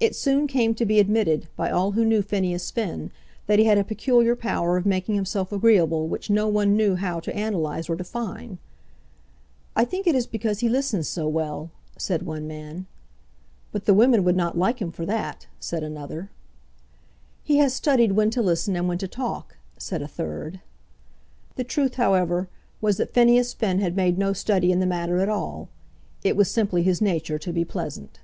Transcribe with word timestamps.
It 0.00 0.14
soon 0.14 0.46
came 0.46 0.76
to 0.76 0.86
be 0.86 1.00
admitted 1.00 1.48
by 1.56 1.72
all 1.72 1.90
who 1.90 2.04
knew 2.04 2.22
Phineas 2.22 2.70
Finn 2.70 3.10
that 3.48 3.58
he 3.58 3.64
had 3.64 3.78
a 3.78 3.82
peculiar 3.82 4.36
power 4.36 4.76
of 4.76 4.86
making 4.86 5.16
himself 5.16 5.50
agreeable 5.50 6.06
which 6.06 6.30
no 6.30 6.46
one 6.46 6.76
knew 6.76 6.94
how 6.94 7.18
to 7.18 7.36
analyse 7.36 7.88
or 7.90 7.96
define. 7.96 8.58
"I 9.74 9.84
think 9.84 10.06
it 10.06 10.14
is 10.14 10.28
because 10.28 10.60
he 10.60 10.68
listens 10.68 11.08
so 11.08 11.26
well," 11.26 11.72
said 11.96 12.22
one 12.22 12.46
man. 12.46 12.86
"But 13.72 13.86
the 13.86 13.92
women 13.92 14.22
would 14.22 14.36
not 14.36 14.56
like 14.56 14.78
him 14.80 14.92
for 14.92 15.04
that," 15.04 15.48
said 15.58 15.82
another. 15.82 16.30
"He 17.42 17.56
has 17.56 17.74
studied 17.74 18.12
when 18.12 18.30
to 18.30 18.40
listen 18.40 18.76
and 18.76 18.86
when 18.86 18.98
to 18.98 19.08
talk," 19.08 19.56
said 19.78 20.00
a 20.00 20.06
third. 20.06 20.60
The 21.56 21.64
truth, 21.64 21.96
however, 21.96 22.48
was, 22.80 22.98
that 22.98 23.14
Phineas 23.14 23.52
Finn 23.52 23.80
had 23.80 23.96
made 23.96 24.16
no 24.16 24.32
study 24.32 24.70
in 24.70 24.78
the 24.78 24.86
matter 24.86 25.18
at 25.18 25.28
all. 25.28 25.68
It 26.22 26.36
was 26.36 26.48
simply 26.48 26.84
his 26.84 27.02
nature 27.02 27.40
to 27.40 27.52
be 27.52 27.64
pleasant. 27.64 28.20